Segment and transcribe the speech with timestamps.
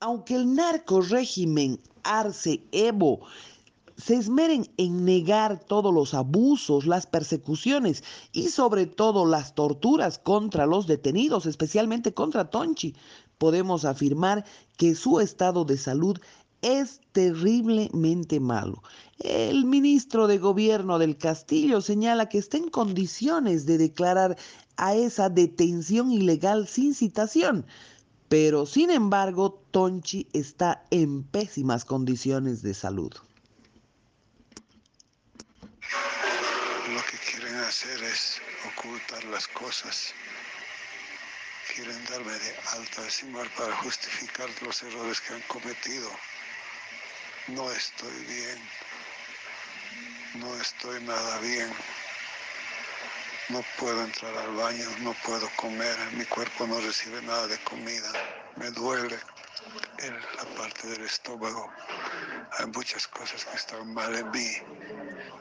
[0.00, 3.20] Aunque el narco régimen Arce Evo
[3.96, 10.66] se esmeren en negar todos los abusos, las persecuciones y sobre todo las torturas contra
[10.66, 12.94] los detenidos, especialmente contra Tonchi,
[13.38, 14.44] podemos afirmar
[14.76, 16.20] que su estado de salud
[16.62, 18.84] es terriblemente malo.
[19.18, 24.36] El ministro de Gobierno del Castillo señala que está en condiciones de declarar
[24.76, 27.66] a esa detención ilegal sin citación,
[28.28, 33.12] pero sin embargo Tonchi está en pésimas condiciones de salud.
[35.80, 38.40] Lo que quieren hacer es
[38.74, 40.12] ocultar las cosas.
[41.74, 46.10] Quieren darme de alta de para justificar los errores que han cometido
[47.48, 48.58] no estoy bien,
[50.34, 51.70] no estoy nada bien,
[53.48, 58.12] no puedo entrar al baño, no puedo comer, mi cuerpo no recibe nada de comida,
[58.56, 59.18] me duele
[59.98, 61.70] en la parte del estómago,
[62.58, 64.50] hay muchas cosas que están mal en mí,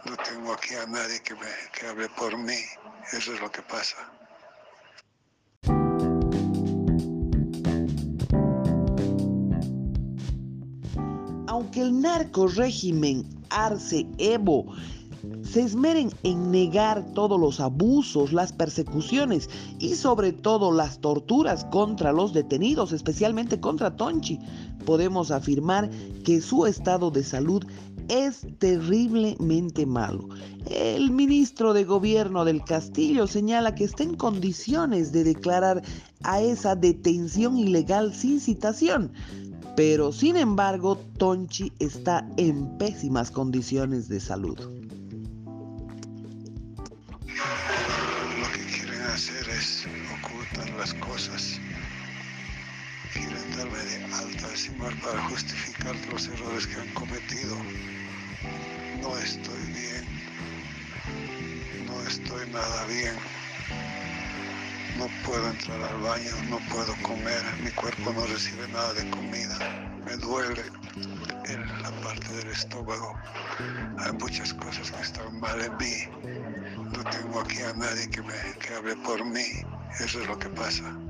[0.06, 2.60] no tengo aquí a nadie que, me, que hable por mí,
[3.12, 3.98] eso es lo que pasa.
[11.58, 14.76] aunque el narco régimen Arce Evo
[15.44, 22.12] se esmeren en negar todos los abusos, las persecuciones y sobre todo las torturas contra
[22.12, 24.40] los detenidos, especialmente contra Tonchi,
[24.86, 25.90] podemos afirmar
[26.24, 27.64] que su estado de salud
[28.08, 30.30] es terriblemente malo.
[30.70, 35.82] El ministro de Gobierno del Castillo señala que está en condiciones de declarar
[36.24, 39.12] a esa detención ilegal sin citación,
[39.76, 44.87] pero sin embargo Tonchi está en pésimas condiciones de salud.
[49.18, 51.60] Hacer es ocultar las cosas.
[53.14, 57.56] Quieren darme de alta de para justificar los errores que han cometido.
[59.02, 60.06] No estoy bien.
[61.88, 63.16] No estoy nada bien.
[65.00, 69.58] No puedo entrar al baño, no puedo comer, mi cuerpo no recibe nada de comida,
[70.06, 70.62] me duele
[71.46, 73.16] en la parte del estómago.
[73.98, 76.57] Hay muchas cosas que están mal en mí.
[77.48, 79.46] Aquí a nadie que me que hable por mí.
[80.02, 81.07] Eso es lo que pasa.